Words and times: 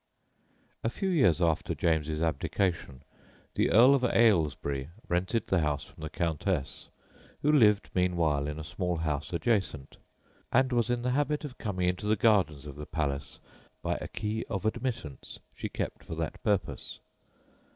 A 0.83 0.89
few 0.89 1.09
years 1.09 1.43
after 1.43 1.75
James's 1.75 2.23
abdication, 2.23 3.03
the 3.53 3.69
Earl 3.69 3.93
of 3.93 4.01
Ailesbury 4.03 4.89
rented 5.07 5.45
the 5.45 5.59
house 5.59 5.83
from 5.83 6.01
the 6.01 6.09
Countess, 6.09 6.89
who 7.43 7.51
lived 7.51 7.91
meanwhile 7.93 8.47
in 8.47 8.57
a 8.57 8.63
small 8.63 8.95
house 8.97 9.31
adjacent, 9.31 9.97
and 10.51 10.71
was 10.71 10.89
in 10.89 11.03
the 11.03 11.11
habit 11.11 11.45
of 11.45 11.59
coming 11.59 11.87
into 11.87 12.07
the 12.07 12.15
gardens 12.15 12.65
of 12.65 12.77
the 12.77 12.87
palace 12.87 13.39
by 13.83 13.99
a 14.01 14.07
key 14.07 14.43
of 14.49 14.65
admittance 14.65 15.39
she 15.53 15.69
kept 15.69 16.03
for 16.03 16.15
that 16.15 16.41
purpose. 16.41 16.97